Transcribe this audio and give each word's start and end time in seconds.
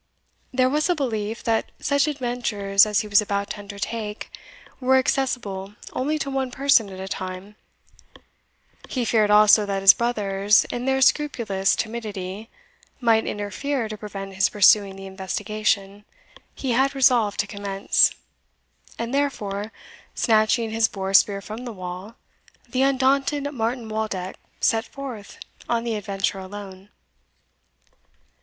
There 0.51 0.67
was 0.67 0.89
a 0.89 0.95
belief 0.95 1.43
that 1.43 1.71
such 1.79 2.07
adventures 2.07 2.87
as 2.87 3.01
he 3.01 3.07
was 3.07 3.21
about 3.21 3.51
to 3.51 3.59
undertake 3.59 4.31
were 4.79 4.95
accessible 4.95 5.75
only 5.93 6.17
to 6.17 6.29
one 6.31 6.49
person 6.49 6.89
at 6.89 6.99
a 6.99 7.07
time; 7.07 7.55
he 8.89 9.05
feared 9.05 9.29
also 9.29 9.63
that 9.67 9.83
his 9.83 9.93
brothers, 9.93 10.65
in 10.71 10.85
their 10.85 11.01
scrupulous 11.01 11.75
timidity, 11.75 12.49
might 12.99 13.27
interfere 13.27 13.87
to 13.89 13.95
prevent 13.95 14.33
his 14.33 14.49
pursuing 14.49 14.95
the 14.95 15.05
investigation 15.05 16.03
he 16.55 16.71
had 16.71 16.95
resolved 16.95 17.39
to 17.41 17.45
commence; 17.45 18.09
and, 18.97 19.13
therefore, 19.13 19.71
snatching 20.15 20.71
his 20.71 20.87
boar 20.87 21.13
spear 21.13 21.41
from 21.43 21.57
the 21.63 21.71
wall, 21.71 22.15
the 22.67 22.81
undaunted 22.81 23.51
Martin 23.53 23.87
Waldeck 23.87 24.37
set 24.59 24.85
forth 24.85 25.37
on 25.69 25.83
the 25.83 25.93
adventure 25.93 26.39
alone. 26.39 26.89